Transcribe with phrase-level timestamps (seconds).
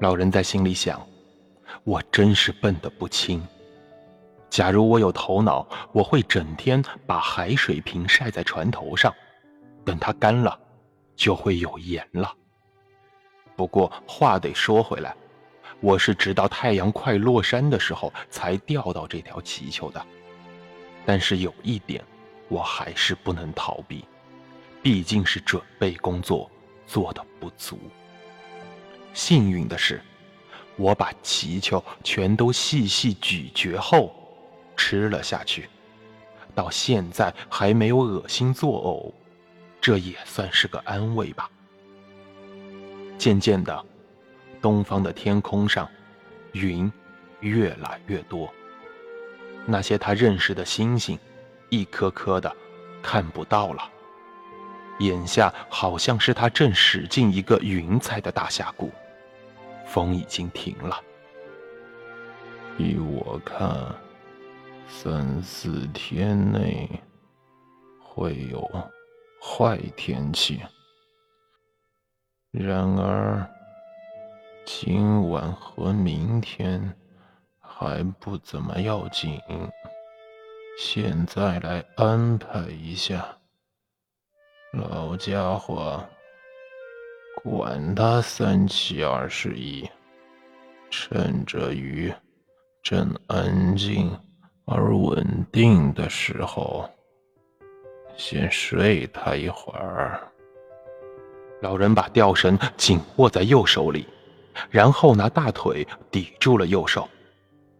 [0.00, 1.04] 老人在心里想
[1.82, 3.44] ：“我真是笨得不轻。
[4.48, 9.12] 假如我有头脑，我会整天把海水瓶晒在船头上，
[9.84, 10.56] 等它干了，
[11.16, 12.32] 就会有盐了。
[13.56, 15.12] 不过话得说回来，
[15.80, 20.00] 我是直到太阳快落山的时候才钓到这条气球的。
[21.04, 22.04] 但是有一点，
[22.48, 24.04] 我还是不能逃避，
[24.80, 26.48] 毕竟是准备工作
[26.86, 27.80] 做的不足。”
[29.18, 30.00] 幸运的是，
[30.76, 34.14] 我把祈求全都细细咀嚼后
[34.76, 35.68] 吃了下去，
[36.54, 39.12] 到现在还没有恶心作呕，
[39.80, 41.50] 这也算是个安慰吧。
[43.18, 43.84] 渐渐的，
[44.62, 45.90] 东方的天空上
[46.52, 46.90] 云
[47.40, 48.48] 越来越多，
[49.66, 51.18] 那些他认识的星星，
[51.70, 52.54] 一颗颗的
[53.02, 53.82] 看不到了。
[55.00, 58.92] 眼下好像是他正驶进一个云彩的大峡谷。
[59.88, 61.02] 风已经停了。
[62.78, 63.92] 依我看，
[64.86, 66.88] 三四天内
[68.00, 68.62] 会有
[69.42, 70.60] 坏天气。
[72.50, 73.48] 然而，
[74.64, 76.94] 今晚和明天
[77.58, 79.40] 还不怎么要紧。
[80.78, 83.38] 现在来安排一下，
[84.72, 86.06] 老家伙。
[87.44, 89.88] 管他三七二十一，
[90.90, 92.12] 趁着鱼
[92.82, 94.10] 正安静
[94.66, 96.88] 而稳定的时候，
[98.16, 100.20] 先睡他一会儿。
[101.60, 104.06] 老人把吊绳紧握在右手里，
[104.70, 107.08] 然后拿大腿抵住了右手，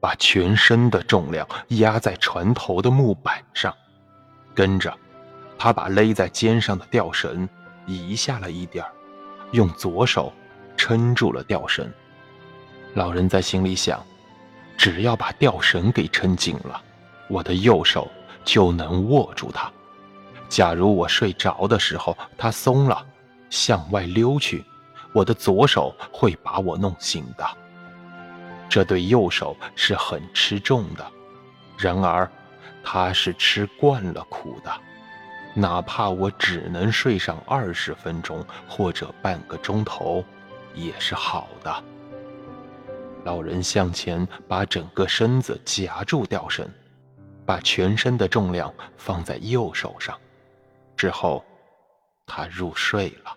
[0.00, 3.74] 把全身的重量压在船头的木板上，
[4.54, 4.96] 跟着，
[5.58, 7.48] 他把勒在肩上的吊绳
[7.86, 8.92] 移下了一点儿。
[9.56, 10.30] 用左手
[10.76, 11.90] 撑住了吊绳，
[12.92, 14.04] 老人在心里想：
[14.76, 16.78] 只要把吊绳给撑紧了，
[17.26, 18.06] 我的右手
[18.44, 19.72] 就能握住它。
[20.46, 23.02] 假如我睡着的时候它松了，
[23.48, 24.62] 向外溜去，
[25.14, 27.46] 我的左手会把我弄醒的。
[28.68, 31.06] 这对右手是很吃重的，
[31.78, 32.30] 然而
[32.84, 34.70] 他是吃惯了苦的。
[35.58, 40.22] 哪怕我只能睡上二十分钟或者半个钟头，
[40.74, 41.84] 也是好的。
[43.24, 46.68] 老人向前，把整个身子夹住吊绳，
[47.46, 50.14] 把全身的重量放在右手上，
[50.94, 51.42] 之后，
[52.26, 53.34] 他入睡了。